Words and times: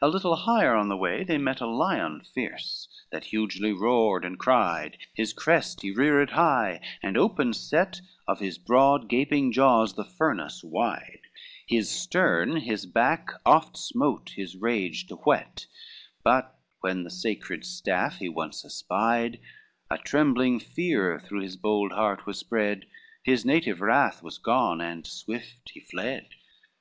L 0.00 0.08
A 0.08 0.08
little 0.08 0.36
higher 0.36 0.76
on 0.76 0.88
the 0.88 0.96
way 0.96 1.24
they 1.24 1.36
met 1.36 1.60
A 1.60 1.66
lion 1.66 2.20
fierce 2.20 2.86
that 3.10 3.24
hugely 3.24 3.72
roared 3.72 4.24
and 4.24 4.38
cried, 4.38 4.98
His 5.14 5.32
crest 5.32 5.82
he 5.82 5.90
reared 5.90 6.30
high, 6.30 6.80
and 7.02 7.16
open 7.16 7.52
set 7.52 8.00
Of 8.28 8.38
his 8.38 8.56
broad 8.56 9.08
gaping 9.08 9.50
jaws 9.50 9.94
the 9.94 10.04
furnace 10.04 10.62
wide, 10.62 11.22
His 11.66 11.90
stern 11.90 12.58
his 12.58 12.86
back 12.86 13.32
oft 13.44 13.76
smote, 13.76 14.28
his 14.36 14.54
rage 14.56 15.08
to 15.08 15.16
whet, 15.16 15.66
But 16.22 16.56
when 16.78 17.02
the 17.02 17.10
sacred 17.10 17.64
staff 17.66 18.18
he 18.18 18.28
once 18.28 18.64
espied 18.64 19.40
A 19.90 19.98
trembling 19.98 20.60
fear 20.60 21.18
through 21.18 21.40
his 21.42 21.56
bold 21.56 21.90
heart 21.90 22.26
was 22.26 22.38
spread, 22.38 22.84
His 23.24 23.44
native 23.44 23.80
wrath 23.80 24.22
was 24.22 24.38
gone, 24.38 24.80
and 24.80 25.04
swift 25.04 25.70
he 25.72 25.80
fled. 25.80 26.28